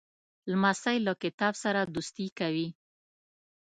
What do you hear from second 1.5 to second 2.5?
سره دوستي